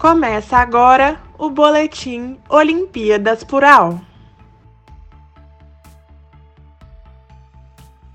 Começa 0.00 0.56
agora 0.56 1.20
o 1.36 1.50
Boletim 1.50 2.40
Olimpíadas 2.48 3.44
Plural. 3.44 4.00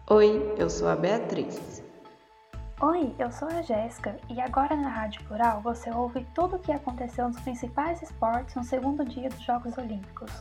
Oi, 0.10 0.56
eu 0.58 0.68
sou 0.68 0.88
a 0.88 0.96
Beatriz. 0.96 1.84
Oi, 2.82 3.14
eu 3.20 3.32
sou 3.32 3.48
a 3.50 3.62
Jéssica 3.62 4.18
e 4.28 4.42
agora 4.42 4.76
na 4.76 4.90
Rádio 4.90 5.24
Plural 5.26 5.62
você 5.62 5.92
ouve 5.92 6.26
tudo 6.34 6.56
o 6.56 6.60
que 6.60 6.72
aconteceu 6.72 7.28
nos 7.28 7.40
principais 7.42 8.02
esportes 8.02 8.56
no 8.56 8.64
segundo 8.64 9.06
dia 9.06 9.30
dos 9.30 9.44
Jogos 9.44 9.78
Olímpicos. 9.78 10.32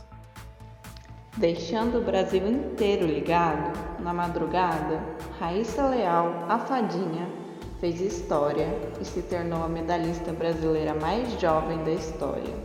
Deixando 1.37 1.99
o 1.99 2.03
Brasil 2.03 2.47
inteiro 2.47 3.05
ligado, 3.05 3.71
na 3.99 4.15
madrugada, 4.15 4.99
Raíssa 5.39 5.85
Leal, 5.89 6.47
a 6.49 6.57
fadinha, 6.57 7.44
fez 7.85 8.01
história 8.01 8.67
e 8.99 9.05
se 9.05 9.21
tornou 9.21 9.63
a 9.63 9.67
medalhista 9.67 10.33
brasileira 10.33 10.95
mais 10.95 11.39
jovem 11.39 11.77
da 11.83 11.91
história. 11.91 12.55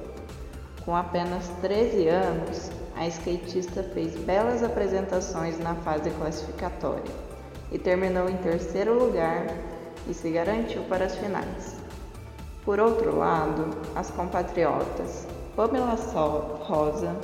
Com 0.82 0.96
apenas 0.96 1.46
13 1.60 2.08
anos, 2.08 2.70
a 2.96 3.06
skatista 3.06 3.82
fez 3.82 4.16
belas 4.16 4.62
apresentações 4.62 5.58
na 5.58 5.74
fase 5.74 6.08
classificatória 6.12 7.12
e 7.70 7.78
terminou 7.78 8.30
em 8.30 8.36
terceiro 8.38 8.98
lugar 8.98 9.44
e 10.08 10.14
se 10.14 10.30
garantiu 10.30 10.84
para 10.84 11.04
as 11.04 11.14
finais. 11.16 11.76
Por 12.64 12.80
outro 12.80 13.14
lado, 13.14 13.76
as 13.94 14.10
compatriotas 14.10 15.26
Pamela 15.54 15.98
Sol 15.98 16.60
Rosa, 16.62 17.14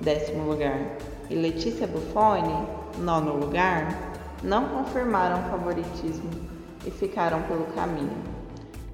décimo 0.00 0.50
lugar, 0.50 0.80
e 1.28 1.34
Letícia 1.34 1.86
Buffoni, 1.86 2.66
nono 2.96 3.36
lugar, 3.36 3.94
não 4.42 4.70
confirmaram 4.70 5.50
favoritismo 5.50 6.51
e 6.86 6.90
ficaram 6.90 7.42
pelo 7.42 7.64
caminho. 7.66 8.22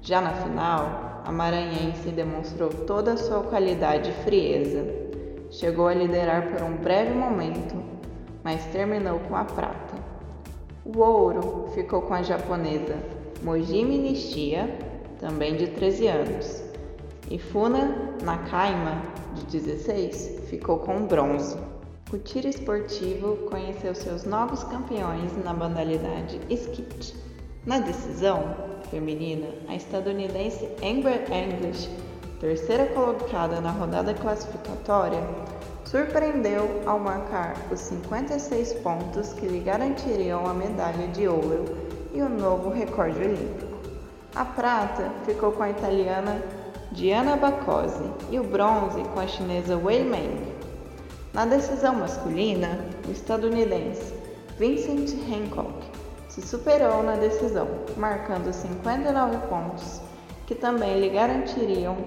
Já 0.01 0.21
na 0.21 0.31
final, 0.33 1.21
a 1.25 1.31
maranhense 1.31 2.09
demonstrou 2.09 2.69
toda 2.69 3.13
a 3.13 3.17
sua 3.17 3.43
qualidade 3.43 4.09
e 4.09 4.23
frieza. 4.23 4.85
Chegou 5.51 5.87
a 5.87 5.93
liderar 5.93 6.51
por 6.51 6.63
um 6.63 6.77
breve 6.77 7.13
momento, 7.13 7.75
mas 8.43 8.63
terminou 8.65 9.19
com 9.19 9.35
a 9.35 9.43
prata. 9.43 9.95
O 10.85 10.99
ouro 10.99 11.69
ficou 11.73 12.01
com 12.01 12.13
a 12.13 12.23
japonesa 12.23 12.97
Mojimi 13.43 13.97
Nishia, 13.97 14.67
também 15.19 15.55
de 15.55 15.67
13 15.67 16.07
anos, 16.07 16.63
e 17.29 17.37
Funa 17.37 18.15
Nakaima, 18.23 19.01
de 19.35 19.45
16, 19.45 20.49
ficou 20.49 20.79
com 20.79 20.97
o 20.97 21.05
bronze. 21.05 21.57
O 22.11 22.17
tiro 22.17 22.47
esportivo 22.47 23.37
conheceu 23.49 23.93
seus 23.93 24.23
novos 24.23 24.63
campeões 24.63 25.31
na 25.43 25.53
modalidade 25.53 26.39
skate. 26.49 27.28
Na 27.65 27.77
decisão 27.79 28.55
feminina, 28.89 29.47
a 29.67 29.75
estadunidense 29.75 30.65
Amber 30.81 31.25
English, 31.29 31.89
terceira 32.39 32.85
colocada 32.87 33.59
na 33.59 33.69
rodada 33.69 34.13
classificatória, 34.13 35.21
surpreendeu 35.83 36.81
ao 36.85 36.97
marcar 36.97 37.57
os 37.69 37.81
56 37.81 38.73
pontos 38.75 39.33
que 39.33 39.45
lhe 39.45 39.59
garantiriam 39.59 40.47
a 40.47 40.53
medalha 40.53 41.07
de 41.09 41.27
ouro 41.27 41.65
e 42.13 42.21
o 42.21 42.29
novo 42.29 42.69
recorde 42.69 43.19
olímpico. 43.19 43.77
A 44.35 44.45
prata 44.45 45.11
ficou 45.25 45.51
com 45.51 45.63
a 45.63 45.69
italiana 45.69 46.41
Diana 46.93 47.35
Bacozzi 47.35 48.09
e 48.31 48.39
o 48.39 48.43
bronze 48.43 49.03
com 49.13 49.19
a 49.19 49.27
chinesa 49.27 49.75
Wei 49.75 50.03
Meng. 50.03 50.53
Na 51.33 51.45
decisão 51.45 51.95
masculina, 51.95 52.79
o 53.05 53.11
estadunidense 53.11 54.13
Vincent 54.57 55.13
Hancock 55.29 55.68
se 56.39 56.47
superou 56.47 57.03
na 57.03 57.15
decisão, 57.15 57.67
marcando 57.97 58.53
59 58.53 59.37
pontos, 59.47 60.01
que 60.45 60.55
também 60.55 60.99
lhe 60.99 61.09
garantiriam 61.09 61.97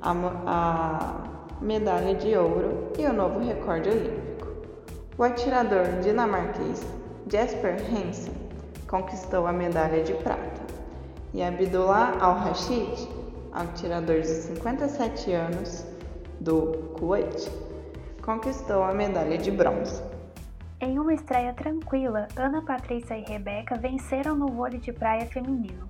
a, 0.00 0.12
a 0.46 1.14
medalha 1.60 2.14
de 2.14 2.36
ouro 2.36 2.92
e 2.98 3.06
o 3.06 3.12
novo 3.12 3.40
recorde 3.40 3.88
olímpico. 3.88 4.48
O 5.16 5.22
atirador 5.22 5.86
dinamarquês 6.02 6.84
Jesper 7.30 7.76
Hansen 7.90 8.34
conquistou 8.88 9.46
a 9.46 9.52
medalha 9.52 10.02
de 10.02 10.12
prata 10.14 10.60
e 11.32 11.42
Abdullah 11.42 12.18
Al-Rashid, 12.20 13.08
atirador 13.52 14.20
de 14.20 14.28
57 14.28 15.32
anos 15.32 15.86
do 16.40 16.92
Kuwait, 16.98 17.50
conquistou 18.20 18.82
a 18.82 18.92
medalha 18.92 19.38
de 19.38 19.50
bronze. 19.50 20.11
Em 20.82 20.98
uma 20.98 21.14
estreia 21.14 21.52
tranquila, 21.52 22.26
Ana 22.34 22.60
Patrícia 22.60 23.16
e 23.16 23.22
Rebeca 23.22 23.76
venceram 23.76 24.34
no 24.34 24.48
vôlei 24.48 24.80
de 24.80 24.92
praia 24.92 25.24
feminino. 25.26 25.88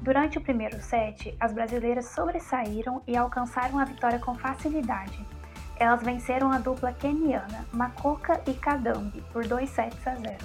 Durante 0.00 0.38
o 0.38 0.40
primeiro 0.40 0.80
set, 0.80 1.36
as 1.38 1.52
brasileiras 1.52 2.06
sobressaíram 2.06 3.02
e 3.06 3.14
alcançaram 3.18 3.78
a 3.78 3.84
vitória 3.84 4.18
com 4.18 4.34
facilidade. 4.34 5.22
Elas 5.76 6.02
venceram 6.02 6.50
a 6.50 6.58
dupla 6.58 6.90
keniana 6.90 7.66
Makoka 7.70 8.40
e 8.46 8.54
Kadambi 8.54 9.22
por 9.30 9.46
2 9.46 9.68
sets 9.68 10.06
a 10.06 10.14
0. 10.14 10.36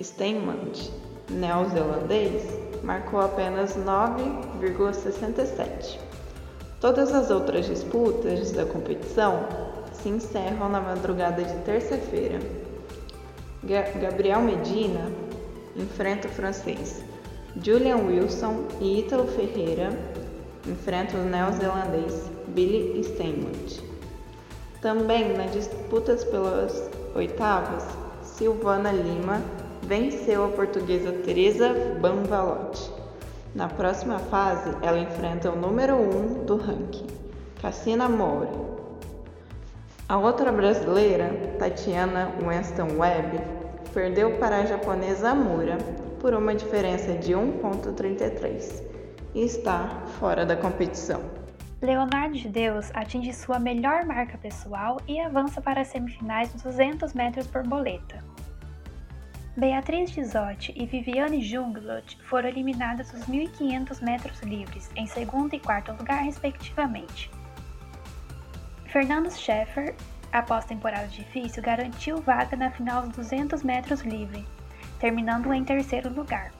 Steinmund, 0.00 0.92
neozelandês, 1.30 2.44
marcou 2.84 3.20
apenas 3.20 3.76
9,67. 3.76 5.98
Todas 6.80 7.12
as 7.12 7.28
outras 7.28 7.66
disputas 7.66 8.52
da 8.52 8.64
competição 8.66 9.48
se 9.92 10.08
encerram 10.08 10.68
na 10.68 10.80
madrugada 10.80 11.42
de 11.42 11.56
terça-feira. 11.64 12.38
Gabriel 13.64 14.42
Medina 14.42 15.10
enfrenta 15.76 16.28
o 16.28 16.30
francês 16.30 17.10
Julian 17.60 18.06
Wilson 18.06 18.64
e 18.80 19.00
Ítalo 19.00 19.26
Ferreira 19.26 19.90
enfrentam 20.66 21.20
o 21.20 21.24
neozelandês 21.24 22.30
Billy 22.48 23.04
Steinmund. 23.04 23.82
Também 24.80 25.36
nas 25.36 25.52
disputas 25.52 26.24
pelas 26.24 26.90
oitavas, 27.14 27.84
Silvana 28.22 28.90
Lima 28.90 29.42
venceu 29.82 30.46
a 30.46 30.48
portuguesa 30.48 31.12
Teresa 31.24 31.74
Banvalotti. 32.00 32.90
Na 33.54 33.68
próxima 33.68 34.18
fase, 34.18 34.74
ela 34.80 34.98
enfrenta 34.98 35.50
o 35.50 35.56
número 35.56 35.96
1 35.96 35.98
um 35.98 36.44
do 36.46 36.56
ranking, 36.56 37.06
Cassina 37.60 38.08
Moura. 38.08 38.48
A 40.08 40.16
outra 40.16 40.50
brasileira, 40.50 41.54
Tatiana 41.58 42.32
Weston 42.42 42.96
Webb, 42.98 43.40
perdeu 43.92 44.38
para 44.38 44.60
a 44.60 44.64
japonesa 44.64 45.30
Amura 45.30 45.76
por 46.22 46.32
uma 46.34 46.54
diferença 46.54 47.14
de 47.18 47.32
1,33 47.32 48.80
e 49.34 49.44
está 49.44 49.88
fora 50.20 50.46
da 50.46 50.56
competição. 50.56 51.20
Leonardo 51.82 52.38
de 52.38 52.48
Deus 52.48 52.92
atinge 52.94 53.32
sua 53.32 53.58
melhor 53.58 54.06
marca 54.06 54.38
pessoal 54.38 55.00
e 55.08 55.18
avança 55.18 55.60
para 55.60 55.80
as 55.80 55.88
semifinais 55.88 56.52
dos 56.52 56.62
200 56.62 57.12
metros 57.12 57.48
borboleta. 57.48 58.22
Beatriz 59.56 60.10
Gisotti 60.10 60.72
e 60.76 60.86
Viviane 60.86 61.42
Junglot 61.42 62.16
foram 62.22 62.48
eliminadas 62.48 63.10
dos 63.10 63.24
1.500 63.24 64.00
metros 64.00 64.40
livres, 64.42 64.90
em 64.94 65.06
segundo 65.06 65.54
e 65.54 65.58
quarto 65.58 65.92
lugar, 65.92 66.22
respectivamente. 66.22 67.30
Fernando 68.86 69.28
Scheffer, 69.28 69.94
após 70.30 70.64
temporada 70.66 71.08
difícil, 71.08 71.62
garantiu 71.62 72.22
vaga 72.22 72.56
na 72.56 72.70
final 72.70 73.02
dos 73.02 73.16
200 73.16 73.62
metros 73.64 74.02
livre, 74.02 74.46
terminando 75.02 75.52
em 75.52 75.64
terceiro 75.64 76.08
lugar. 76.14 76.52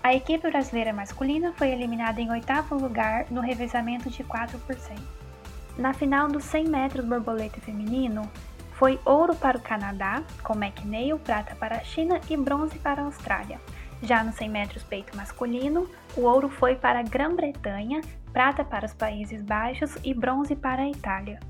A 0.00 0.14
equipe 0.14 0.48
brasileira 0.48 0.92
masculina 0.92 1.52
foi 1.56 1.72
eliminada 1.72 2.20
em 2.20 2.30
oitavo 2.30 2.76
lugar 2.76 3.26
no 3.30 3.40
revezamento 3.40 4.08
de 4.08 4.22
4%. 4.22 4.56
Na 5.76 5.92
final 5.92 6.28
dos 6.28 6.44
100 6.44 6.68
metros 6.68 7.04
borboleta 7.04 7.60
feminino, 7.60 8.30
foi 8.74 8.98
ouro 9.04 9.34
para 9.34 9.58
o 9.58 9.60
Canadá, 9.60 10.22
com 10.42 10.54
McNeil, 10.54 11.18
prata 11.18 11.56
para 11.56 11.78
a 11.78 11.84
China 11.84 12.20
e 12.30 12.36
bronze 12.36 12.78
para 12.78 13.02
a 13.02 13.06
Austrália. 13.06 13.60
Já 14.02 14.22
nos 14.22 14.36
100 14.36 14.48
metros 14.48 14.84
peito 14.84 15.16
masculino, 15.16 15.90
o 16.16 16.22
ouro 16.22 16.48
foi 16.48 16.76
para 16.76 17.00
a 17.00 17.02
Grã-Bretanha, 17.02 18.02
prata 18.32 18.64
para 18.64 18.86
os 18.86 18.94
Países 18.94 19.42
Baixos 19.42 19.98
e 20.04 20.14
bronze 20.14 20.54
para 20.54 20.82
a 20.82 20.88
Itália. 20.88 21.40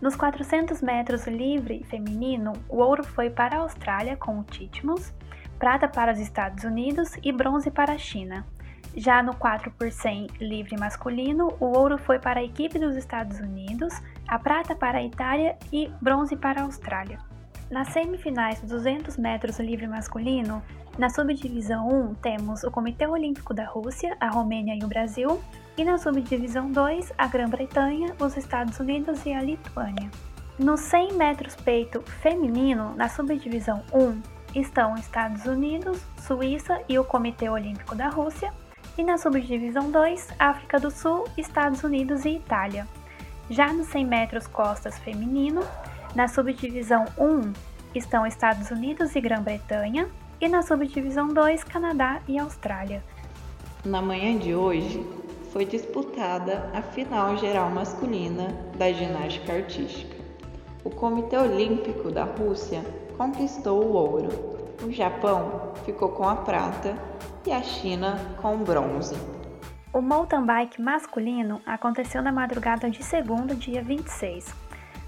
Nos 0.00 0.14
400 0.14 0.82
metros 0.82 1.26
livre 1.26 1.82
feminino, 1.84 2.52
o 2.68 2.78
ouro 2.78 3.02
foi 3.02 3.30
para 3.30 3.56
a 3.56 3.60
Austrália 3.60 4.16
com 4.16 4.38
o 4.38 4.44
Titmus, 4.44 5.12
prata 5.58 5.88
para 5.88 6.12
os 6.12 6.18
Estados 6.18 6.64
Unidos 6.64 7.12
e 7.22 7.32
bronze 7.32 7.70
para 7.70 7.94
a 7.94 7.98
China. 7.98 8.46
Já 8.94 9.22
no 9.22 9.34
4 9.34 9.70
por 9.70 9.90
100 9.90 10.28
livre 10.40 10.76
masculino, 10.78 11.54
o 11.58 11.66
ouro 11.66 11.98
foi 11.98 12.18
para 12.18 12.40
a 12.40 12.44
equipe 12.44 12.78
dos 12.78 12.94
Estados 12.94 13.40
Unidos, 13.40 13.94
a 14.28 14.38
prata 14.38 14.74
para 14.74 14.98
a 14.98 15.02
Itália 15.02 15.56
e 15.72 15.90
bronze 16.00 16.36
para 16.36 16.60
a 16.60 16.64
Austrália. 16.64 17.18
Nas 17.70 17.88
semifinais 17.88 18.60
dos 18.60 18.70
200 18.70 19.16
metros 19.16 19.58
livre 19.58 19.86
masculino, 19.86 20.62
na 20.98 21.10
subdivisão 21.10 21.88
1 21.88 22.14
temos 22.14 22.64
o 22.64 22.70
Comitê 22.70 23.06
Olímpico 23.06 23.52
da 23.52 23.66
Rússia, 23.66 24.16
a 24.20 24.28
Romênia 24.28 24.74
e 24.74 24.84
o 24.84 24.88
Brasil, 24.88 25.42
e 25.76 25.84
na 25.84 25.98
subdivisão 25.98 26.70
2 26.70 27.12
a 27.18 27.26
Grã-Bretanha, 27.26 28.14
os 28.18 28.36
Estados 28.36 28.78
Unidos 28.80 29.24
e 29.26 29.32
a 29.32 29.42
Lituânia. 29.42 30.10
No 30.58 30.76
100 30.76 31.12
metros 31.12 31.54
peito 31.54 32.00
feminino, 32.22 32.94
na 32.96 33.08
subdivisão 33.08 33.82
1, 33.92 34.20
estão 34.58 34.94
Estados 34.94 35.44
Unidos, 35.44 36.00
Suíça 36.26 36.80
e 36.88 36.98
o 36.98 37.04
Comitê 37.04 37.48
Olímpico 37.48 37.94
da 37.94 38.08
Rússia, 38.08 38.52
e 38.96 39.04
na 39.04 39.18
subdivisão 39.18 39.90
2, 39.90 40.28
África 40.38 40.80
do 40.80 40.90
Sul, 40.90 41.28
Estados 41.36 41.84
Unidos 41.84 42.24
e 42.24 42.36
Itália. 42.36 42.88
Já 43.50 43.70
no 43.72 43.84
100 43.84 44.06
metros 44.06 44.46
costas 44.46 44.98
feminino, 44.98 45.60
na 46.14 46.26
subdivisão 46.26 47.04
1 47.18 47.52
estão 47.94 48.26
Estados 48.26 48.70
Unidos 48.70 49.14
e 49.14 49.20
Grã-Bretanha, 49.20 50.08
e 50.40 50.48
na 50.48 50.62
subdivisão 50.62 51.28
2, 51.28 51.64
Canadá 51.64 52.20
e 52.26 52.38
Austrália. 52.38 53.04
Na 53.84 54.00
manhã 54.02 54.38
de 54.38 54.54
hoje, 54.54 55.06
foi 55.56 55.64
disputada 55.64 56.70
a 56.74 56.82
final 56.82 57.34
geral 57.38 57.70
masculina 57.70 58.48
da 58.76 58.92
ginástica 58.92 59.54
artística. 59.54 60.14
O 60.84 60.90
Comitê 60.90 61.38
Olímpico 61.38 62.10
da 62.10 62.24
Rússia 62.24 62.84
conquistou 63.16 63.82
o 63.82 63.92
ouro, 63.94 64.28
o 64.84 64.92
Japão 64.92 65.72
ficou 65.86 66.10
com 66.10 66.28
a 66.28 66.36
prata 66.36 66.94
e 67.46 67.50
a 67.50 67.62
China 67.62 68.18
com 68.42 68.54
o 68.54 68.58
bronze. 68.58 69.16
O 69.94 70.02
mountain 70.02 70.44
bike 70.44 70.82
masculino 70.82 71.62
aconteceu 71.64 72.20
na 72.20 72.30
madrugada 72.30 72.90
de 72.90 73.02
segundo, 73.02 73.54
dia 73.54 73.82
26. 73.82 74.54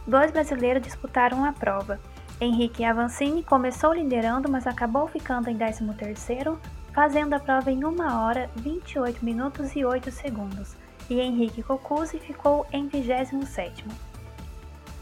Dois 0.06 0.30
brasileiros 0.30 0.82
disputaram 0.82 1.44
a 1.44 1.52
prova. 1.52 2.00
Henrique 2.40 2.84
Avancini 2.84 3.42
começou 3.42 3.92
liderando, 3.92 4.50
mas 4.50 4.66
acabou 4.66 5.06
ficando 5.08 5.50
em 5.50 5.58
13º, 5.58 6.56
fazendo 6.98 7.32
a 7.34 7.38
prova 7.38 7.70
em 7.70 7.84
1 7.84 7.96
hora 8.12 8.50
28 8.56 9.24
minutos 9.24 9.76
e 9.76 9.84
8 9.84 10.10
segundos, 10.10 10.74
e 11.08 11.20
Henrique 11.20 11.62
Cocuzzi 11.62 12.18
ficou 12.18 12.66
em 12.72 12.88
27º. 12.88 13.84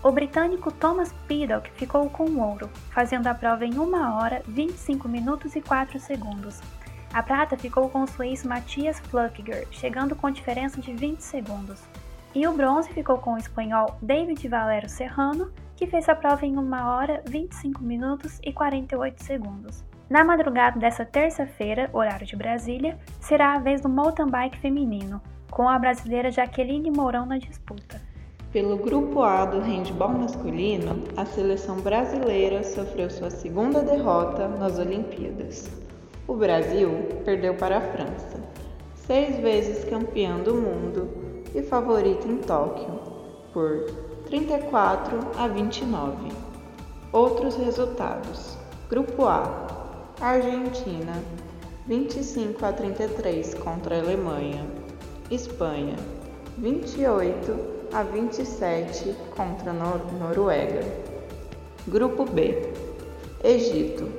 O 0.03 0.13
britânico 0.13 0.71
Thomas 0.71 1.11
Piddock 1.27 1.71
ficou 1.71 2.11
com 2.11 2.25
o 2.25 2.47
ouro, 2.47 2.69
fazendo 2.91 3.29
a 3.29 3.35
prova 3.35 3.65
em 3.65 3.79
1 3.79 4.15
hora 4.15 4.43
25 4.47 5.09
minutos 5.09 5.57
e 5.57 5.63
4 5.63 5.99
segundos. 5.99 6.61
A 7.15 7.23
prata 7.23 7.57
ficou 7.57 7.89
com 7.89 8.03
o 8.03 8.07
suíço 8.07 8.47
Matias 8.47 9.01
Flückiger, 9.01 9.67
chegando 9.71 10.15
com 10.15 10.31
diferença 10.31 10.79
de 10.83 10.93
20 10.93 11.21
segundos. 11.23 11.83
E 12.35 12.47
o 12.47 12.53
bronze 12.53 12.93
ficou 12.93 13.17
com 13.17 13.33
o 13.33 13.39
espanhol 13.39 13.97
David 14.03 14.47
Valero 14.47 14.91
Serrano, 14.91 15.51
que 15.75 15.87
fez 15.87 16.11
a 16.11 16.15
prova 16.15 16.45
em 16.45 16.59
1 16.59 16.75
hora 16.75 17.23
25 17.27 17.83
minutos 17.83 18.39
e 18.45 18.53
48 18.53 19.25
segundos. 19.25 19.83
Na 20.09 20.23
madrugada 20.23 20.79
dessa 20.79 21.05
terça-feira, 21.05 21.91
horário 21.93 22.25
de 22.25 22.37
Brasília, 22.37 22.97
será 23.21 23.55
a 23.55 23.59
vez 23.59 23.81
do 23.81 23.89
mountain 23.89 24.29
bike 24.29 24.59
feminino, 24.59 25.21
com 25.51 25.69
a 25.69 25.77
brasileira 25.77 26.31
Jaqueline 26.31 26.93
Mourão 26.93 27.27
na 27.27 27.39
disputa. 27.39 28.01
Pelo 28.53 28.77
grupo 28.77 29.23
A 29.23 29.45
do 29.45 29.59
handball 29.59 30.11
masculino, 30.11 31.03
a 31.17 31.27
seleção 31.27 31.81
brasileira 31.81 32.63
sofreu 32.63 33.11
sua 33.11 33.31
segunda 33.31 33.83
derrota 33.83 34.47
nas 34.47 34.79
Olimpíadas. 34.79 35.69
O 36.29 36.35
Brasil 36.35 36.89
perdeu 37.25 37.55
para 37.55 37.79
a 37.79 37.81
França, 37.81 38.41
seis 38.95 39.37
vezes 39.39 39.85
campeã 39.87 40.39
do 40.39 40.55
mundo 40.55 41.11
e 41.53 41.63
favorita 41.63 42.29
em 42.29 42.39
Tóquio, 42.39 43.01
por 43.53 43.87
34 44.27 45.19
a 45.37 45.49
29. 45.49 46.29
Outros 47.13 47.57
resultados: 47.57 48.57
Grupo 48.89 49.27
A: 49.27 49.66
Argentina 50.21 51.23
25 51.87 52.65
a 52.65 52.73
33 52.73 53.53
contra 53.55 53.97
a 53.97 54.01
Alemanha. 54.01 54.65
Espanha 55.31 55.97
28 56.57 57.89
a 57.93 58.03
27 58.03 59.15
contra 59.37 59.73
a 59.73 59.75
Nor 59.75 60.11
Noruega. 60.15 60.81
Grupo 61.87 62.25
B: 62.25 62.73
Egito 63.45 64.11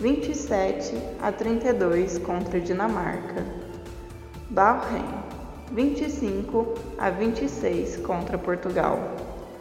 27 0.00 0.96
a 1.22 1.30
32 1.30 2.18
contra 2.18 2.58
a 2.58 2.60
Dinamarca. 2.60 3.46
Bahrein 4.50 5.06
25 5.70 6.74
a 6.98 7.08
26 7.08 7.98
contra 7.98 8.36
Portugal. 8.36 8.98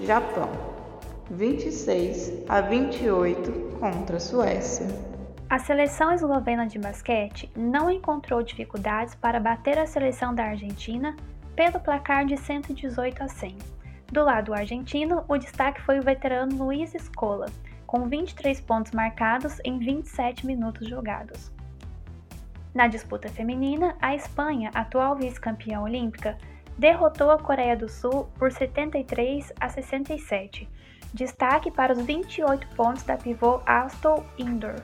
Japão, 0.01 0.49
26 1.29 2.43
a 2.49 2.59
28 2.61 3.77
contra 3.79 4.17
a 4.17 4.19
Suécia. 4.19 5.14
A 5.47 5.59
seleção 5.59 6.11
eslovena 6.11 6.65
de 6.65 6.79
basquete 6.79 7.51
não 7.55 7.91
encontrou 7.91 8.41
dificuldades 8.41 9.13
para 9.13 9.39
bater 9.39 9.77
a 9.77 9.85
seleção 9.85 10.33
da 10.33 10.43
Argentina 10.43 11.15
pelo 11.55 11.79
placar 11.79 12.25
de 12.25 12.35
118 12.35 13.23
a 13.23 13.27
100. 13.27 13.55
Do 14.11 14.23
lado 14.23 14.55
argentino, 14.55 15.23
o 15.27 15.37
destaque 15.37 15.81
foi 15.83 15.99
o 15.99 16.03
veterano 16.03 16.57
Luiz 16.57 16.95
Escola, 16.95 17.45
com 17.85 18.09
23 18.09 18.59
pontos 18.61 18.91
marcados 18.91 19.59
em 19.63 19.77
27 19.77 20.47
minutos 20.47 20.87
jogados. 20.87 21.51
Na 22.73 22.87
disputa 22.87 23.29
feminina, 23.29 23.95
a 24.01 24.15
Espanha, 24.15 24.71
atual 24.73 25.15
vice-campeã 25.15 25.79
olímpica, 25.79 26.37
derrotou 26.75 27.29
a 27.29 27.37
Coreia 27.37 27.77
do 27.77 27.87
Sul 27.87 28.27
por 28.37 28.51
73 28.51 29.53
a 29.59 29.69
67. 29.69 30.67
Destaque 31.13 31.69
para 31.69 31.93
os 31.93 32.01
28 32.01 32.67
pontos 32.75 33.03
da 33.03 33.15
pivô 33.15 33.61
Astor 33.65 34.25
Indoor. 34.37 34.81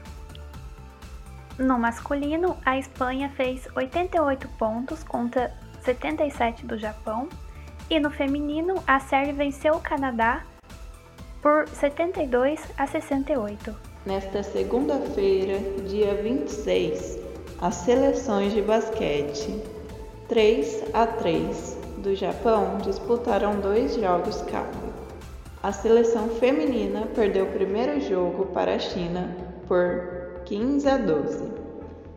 No 1.58 1.77
masculino, 1.77 2.58
a 2.65 2.77
Espanha 2.77 3.29
fez 3.29 3.67
88 3.75 4.48
pontos 4.58 5.03
contra 5.03 5.53
77 5.81 6.65
do 6.65 6.77
Japão, 6.77 7.27
e 7.89 8.00
no 8.00 8.10
feminino, 8.10 8.81
a 8.88 9.00
Sérvia 9.00 9.34
venceu 9.34 9.75
o 9.75 9.81
Canadá 9.81 10.43
por 11.41 11.67
72 11.67 12.62
a 12.77 12.88
68. 12.88 13.75
Nesta 14.05 14.43
segunda-feira, 14.43 15.60
dia 15.88 16.15
26, 16.15 17.20
as 17.60 17.75
seleções 17.75 18.53
de 18.53 18.62
basquete 18.62 19.62
3 20.27 20.86
a 20.93 21.05
3 21.05 21.77
do 21.98 22.15
Japão 22.15 22.77
disputaram 22.77 23.60
dois 23.60 23.96
jogos 23.96 24.41
cada. 24.43 24.91
A 25.62 25.72
seleção 25.72 26.29
feminina 26.29 27.05
perdeu 27.13 27.46
o 27.46 27.51
primeiro 27.51 28.00
jogo 28.01 28.48
para 28.48 28.75
a 28.75 28.79
China 28.79 29.36
por 29.67 30.21
15 30.51 30.89
a 30.89 30.98
12, 30.98 31.46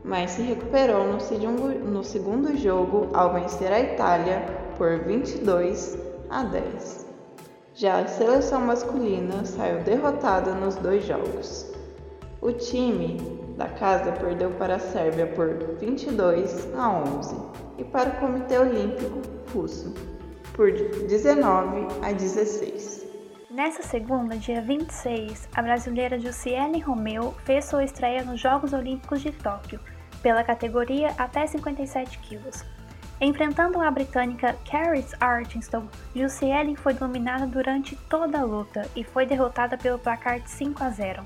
mas 0.02 0.32
se 0.32 0.42
recuperou 0.42 1.06
no 1.06 1.20
segundo, 1.20 1.68
no 1.68 2.02
segundo 2.02 2.56
jogo 2.56 3.08
ao 3.14 3.32
vencer 3.32 3.72
a 3.72 3.78
Itália 3.78 4.44
por 4.76 4.98
22 5.04 5.96
a 6.28 6.42
10. 6.42 7.06
Já 7.74 8.00
a 8.00 8.08
seleção 8.08 8.62
masculina 8.62 9.44
saiu 9.44 9.84
derrotada 9.84 10.52
nos 10.52 10.74
dois 10.74 11.04
jogos. 11.04 11.72
O 12.42 12.50
time 12.50 13.18
da 13.56 13.68
casa 13.68 14.10
perdeu 14.10 14.50
para 14.50 14.74
a 14.74 14.80
Sérvia 14.80 15.28
por 15.28 15.76
22 15.78 16.74
a 16.76 16.90
11 16.90 17.36
e 17.78 17.84
para 17.84 18.10
o 18.10 18.16
Comitê 18.16 18.58
Olímpico 18.58 19.20
Russo 19.54 19.94
por 20.54 20.72
19 20.72 21.86
a 22.02 22.10
16. 22.10 23.13
Nessa 23.54 23.84
segunda, 23.84 24.37
dia 24.37 24.61
26, 24.61 25.49
a 25.54 25.62
brasileira 25.62 26.18
Jussiele 26.18 26.80
Romeu 26.80 27.37
fez 27.44 27.66
sua 27.66 27.84
estreia 27.84 28.25
nos 28.25 28.40
Jogos 28.40 28.73
Olímpicos 28.73 29.23
de 29.23 29.30
Tóquio, 29.30 29.78
pela 30.20 30.42
categoria 30.42 31.14
até 31.16 31.46
57 31.46 32.18
quilos. 32.18 32.64
Enfrentando 33.20 33.80
a 33.80 33.88
britânica 33.92 34.56
Caris 34.68 35.14
Artington, 35.20 35.87
Jussiele 36.16 36.75
foi 36.75 36.94
dominada 36.94 37.46
durante 37.46 37.94
toda 38.11 38.40
a 38.40 38.44
luta 38.44 38.90
e 38.96 39.04
foi 39.04 39.25
derrotada 39.25 39.78
pelo 39.78 40.00
placar 40.00 40.40
de 40.40 40.50
5 40.50 40.82
a 40.82 40.90
0. 40.90 41.23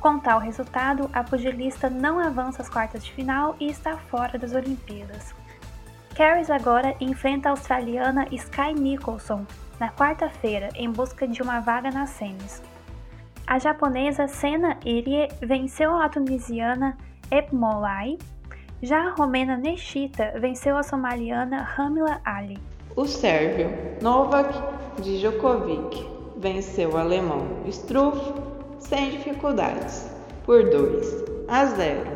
Com 0.00 0.18
tal 0.18 0.40
resultado, 0.40 1.08
a 1.12 1.22
pugilista 1.22 1.88
não 1.88 2.18
avança 2.18 2.60
às 2.60 2.68
quartas 2.68 3.04
de 3.04 3.12
final 3.12 3.54
e 3.60 3.68
está 3.68 3.96
fora 3.96 4.36
das 4.36 4.52
Olimpíadas. 4.52 5.32
Caris 6.14 6.50
agora 6.50 6.94
enfrenta 7.00 7.48
a 7.48 7.52
australiana 7.52 8.26
Sky 8.30 8.74
Nicholson 8.74 9.46
na 9.80 9.90
quarta-feira 9.90 10.68
em 10.74 10.90
busca 10.90 11.26
de 11.26 11.40
uma 11.40 11.60
vaga 11.60 11.90
nas 11.90 12.10
semis. 12.10 12.62
A 13.46 13.58
japonesa 13.58 14.28
Sena 14.28 14.78
Irie 14.84 15.28
venceu 15.40 15.96
a 15.96 16.10
tunisiana 16.10 16.98
Epmolai. 17.30 18.18
Já 18.82 19.08
a 19.08 19.10
romena 19.14 19.56
Nechita 19.56 20.38
venceu 20.38 20.76
a 20.76 20.82
somaliana 20.82 21.62
Ramila 21.62 22.20
Ali. 22.24 22.58
O 22.94 23.06
sérvio 23.06 23.70
Novak 24.02 24.52
Djokovic 25.00 26.06
venceu 26.36 26.90
o 26.90 26.98
alemão 26.98 27.62
Struff 27.68 28.20
sem 28.78 29.12
dificuldades 29.12 30.10
por 30.44 30.62
2 30.68 31.24
a 31.48 31.64
0, 31.64 32.10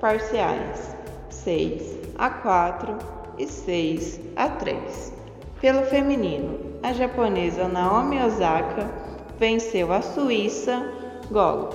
parciais 0.00 0.96
6 1.30 1.98
a 2.16 2.30
4 2.30 3.19
e 3.40 3.46
6 3.46 4.20
a 4.36 4.50
3. 4.50 5.14
Pelo 5.62 5.82
feminino, 5.84 6.58
a 6.82 6.92
japonesa 6.92 7.66
Naomi 7.66 8.22
Osaka 8.22 8.90
venceu 9.38 9.90
a 9.92 10.02
Suíça 10.02 10.86
Golo 11.30 11.70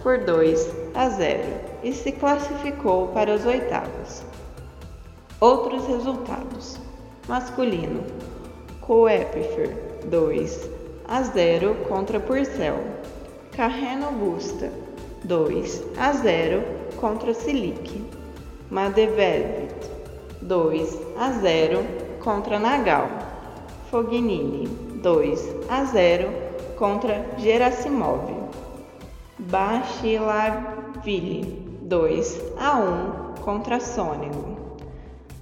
por 0.00 0.18
2 0.18 0.70
a 0.94 1.08
0 1.08 1.42
e 1.82 1.92
se 1.92 2.12
classificou 2.12 3.08
para 3.08 3.34
os 3.34 3.44
oitavos. 3.44 4.22
Outros 5.40 5.88
resultados: 5.88 6.78
masculino, 7.26 8.04
Coepfer 8.80 9.76
2 10.04 10.70
a 11.08 11.22
0 11.24 11.74
contra 11.88 12.20
Purcell, 12.20 12.78
Carreno 13.52 14.12
Busta 14.12 14.70
2 15.24 15.82
a 15.98 16.12
0 16.12 16.62
contra 17.00 17.34
Silic, 17.34 18.04
Madeved 18.70 19.67
2 20.42 21.14
a 21.16 21.32
0 21.32 21.84
contra 22.20 22.58
Nagal, 22.58 23.08
Fognini 23.90 24.66
2 25.02 25.34
a 25.68 25.84
0 25.84 26.28
contra 26.76 27.24
Gerasimov, 27.36 28.30
Bachilaville 29.38 30.86
2 31.82 32.22
a 32.58 32.78
1 32.78 33.34
contra 33.40 33.80
Sônego, 33.80 34.56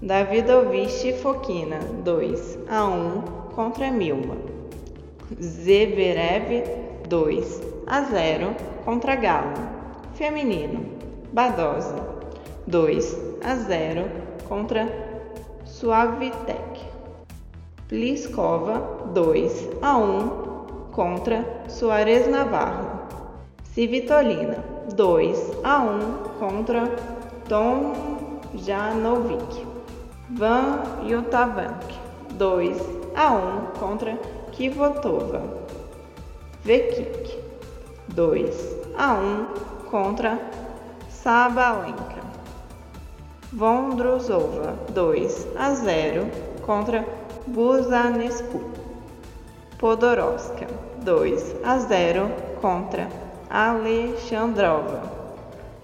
Davidovich 0.00 1.14
Fokina 1.20 1.78
2 2.04 2.66
a 2.68 2.84
1 2.84 3.22
contra 3.54 3.90
Milma, 3.90 4.36
Zverev 5.38 6.62
2 7.08 7.44
a 7.86 8.04
0 8.04 8.54
contra 8.84 9.16
Galo, 9.16 9.54
Feminino, 10.14 10.80
Badosa 11.32 11.94
2 12.66 12.98
a 13.42 13.56
0 13.56 14.35
contra 14.48 14.86
Suavitek, 15.64 16.80
Pliskova 17.88 19.10
2 19.12 19.78
a 19.82 19.96
1 19.96 20.90
contra 20.92 21.44
Soares 21.68 22.26
Navarro, 22.26 23.06
Civitolina 23.74 24.62
2 24.94 25.34
a 25.62 25.82
1 25.82 26.38
contra 26.38 26.88
Tom 27.48 27.92
Janovic, 28.54 29.66
Van 30.30 31.04
Yutavank 31.04 31.84
2 32.38 32.76
a 33.14 33.34
1 33.34 33.78
contra 33.78 34.16
Kivotova, 34.50 35.42
Vekik 36.64 37.38
2 38.14 38.50
a 38.96 39.14
1 39.14 39.46
contra 39.90 40.38
Sabalenka, 41.08 42.25
Vondrusova 43.56 44.76
2 44.92 45.54
a 45.56 45.74
0 45.74 46.30
contra 46.60 47.02
Buzanescu, 47.46 48.60
Podoroska 49.78 50.66
2 50.98 51.60
a 51.64 51.78
0 51.78 52.28
contra 52.60 53.08
Alexandrova, 53.48 55.10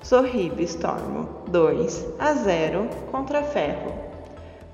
Sorrib 0.02 0.60
Stormo 0.60 1.44
2 1.48 2.14
a 2.18 2.34
0 2.34 2.90
contra 3.10 3.42
Ferro, 3.42 3.94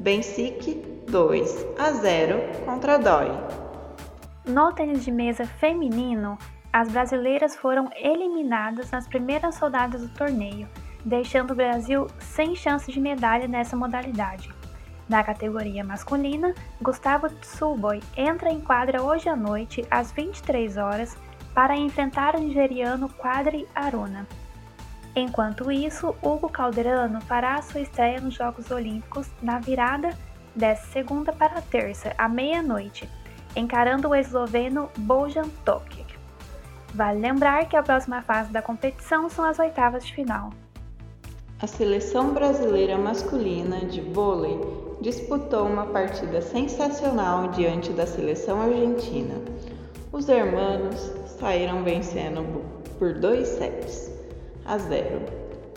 Bensic 0.01 1.05
2 1.07 1.75
a 1.79 1.93
0 1.93 2.65
contra 2.65 2.99
Dói. 2.99 3.31
No 4.45 4.73
tênis 4.73 5.05
de 5.05 5.13
mesa 5.13 5.47
feminino, 5.47 6.37
as 6.73 6.89
brasileiras 6.89 7.55
foram 7.55 7.89
eliminadas 7.95 8.91
nas 8.91 9.07
primeiras 9.07 9.57
rodadas 9.61 10.01
do 10.03 10.09
torneio, 10.09 10.67
deixando 11.09 11.53
o 11.53 11.57
Brasil 11.57 12.07
sem 12.21 12.55
chance 12.55 12.93
de 12.93 13.01
medalha 13.01 13.49
nessa 13.49 13.77
modalidade. 13.77 14.53
Na 15.09 15.25
categoria 15.25 15.83
masculina, 15.83 16.55
Gustavo 16.81 17.31
Tsuboi 17.31 18.03
entra 18.17 18.51
em 18.51 18.61
quadra 18.61 19.03
hoje 19.03 19.29
à 19.29 19.35
noite, 19.35 19.85
às 19.91 20.13
23 20.13 20.77
horas, 20.77 21.17
para 21.55 21.77
enfrentar 21.77 22.37
o 22.37 22.41
nigeriano 22.41 23.09
Quadri 23.09 23.67
Aruna. 23.75 24.27
Enquanto 25.17 25.73
isso, 25.73 26.15
Hugo 26.23 26.49
Calderano 26.49 27.21
fará 27.23 27.61
sua 27.63 27.81
estreia 27.81 28.21
nos 28.21 28.35
Jogos 28.35 28.71
Olímpicos 28.71 29.29
na 29.43 29.59
virada 29.59 30.11
dessa 30.55 30.87
segunda 30.89 31.33
para 31.33 31.63
terça, 31.63 32.15
à 32.19 32.29
meia-noite, 32.29 33.09
encarando 33.57 34.11
o 34.11 34.15
esloveno 34.15 34.91
Bojan 34.99 35.49
Tokic. 35.65 36.17
Vale 36.95 37.19
lembrar 37.19 37.67
que 37.67 37.77
a 37.77 37.83
próxima 37.83 38.23
fase 38.23 38.53
da 38.53 38.63
competição 38.63 39.29
são 39.29 39.45
as 39.45 39.59
oitavas 39.59 40.07
de 40.07 40.15
final. 40.15 40.51
A 41.61 41.67
seleção 41.67 42.35
brasileira 42.35 42.97
masculina 42.97 43.79
de 43.79 44.01
vôlei 44.01 44.61
disputou 45.01 45.67
uma 45.67 45.87
partida 45.87 46.41
sensacional 46.41 47.49
diante 47.49 47.93
da 47.93 48.07
seleção 48.07 48.61
argentina. 48.63 49.35
Os 50.13 50.29
hermanos 50.29 51.11
saíram 51.41 51.83
vencendo 51.83 52.45
por 52.97 53.13
2 53.13 53.49
sets 53.49 54.09
a 54.65 54.79
0. 54.79 55.21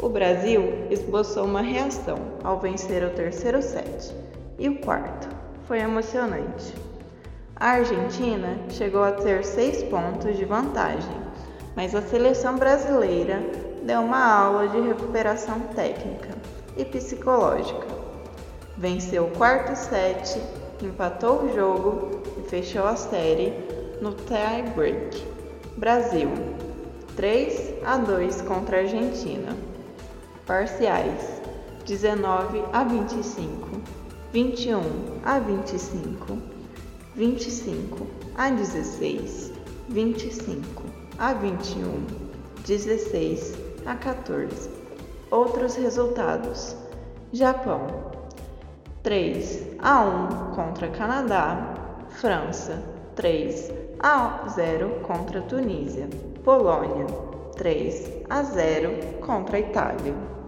O 0.04 0.08
Brasil 0.08 0.62
esboçou 0.92 1.46
uma 1.46 1.62
reação 1.62 2.20
ao 2.44 2.60
vencer 2.60 3.04
o 3.04 3.10
terceiro 3.10 3.60
set 3.64 4.14
e 4.60 4.70
o 4.70 4.82
quarto. 4.82 5.30
Foi 5.68 5.80
emocionante. 5.80 6.76
A 7.56 7.70
Argentina 7.70 8.56
chegou 8.70 9.04
a 9.04 9.14
ter 9.14 9.44
seis 9.44 9.82
pontos 9.82 10.38
de 10.38 10.46
vantagem, 10.46 11.18
mas 11.76 11.96
a 11.96 12.04
seleção 12.04 12.56
brasileira 12.58 13.71
deu 13.82 14.02
uma 14.02 14.24
aula 14.24 14.68
de 14.68 14.80
recuperação 14.80 15.60
técnica 15.76 16.30
e 16.78 16.86
psicológica. 16.86 17.88
Venceu 18.78 19.26
o 19.26 19.32
quarto 19.32 19.76
set, 19.76 20.42
empatou 20.82 21.44
o 21.44 21.54
jogo 21.54 22.22
e 22.38 22.50
fechou 22.50 22.86
a 22.86 22.96
série 22.96 23.54
no 24.02 24.14
tie 24.14 24.64
break. 24.76 25.26
Brasil 25.78 26.30
3 27.16 27.74
a 27.86 27.98
2 27.98 28.42
contra 28.42 28.78
a 28.78 28.80
Argentina. 28.82 29.56
Parciais 30.46 31.42
19 31.86 32.64
a 32.72 32.84
25, 32.84 33.82
21 34.32 34.82
a 35.24 35.40
25. 35.40 36.38
25 37.14 38.08
a 38.36 38.50
16, 38.50 39.52
25 39.90 40.84
a 41.20 41.34
21, 41.34 42.06
16 42.66 43.71
a 43.86 43.96
14. 43.96 44.70
Outros 45.30 45.76
resultados: 45.76 46.76
Japão 47.32 47.88
3 49.04 49.78
a 49.80 50.02
1 50.02 50.56
contra 50.56 50.90
Canadá, 50.90 51.74
França 52.10 52.82
3 53.16 53.72
a 54.00 54.48
0 54.50 55.02
contra 55.02 55.42
Tunísia, 55.42 56.08
Polônia 56.44 57.06
3 57.56 58.24
a 58.30 58.44
0 58.44 59.18
contra 59.22 59.60
Itália. 59.60 60.41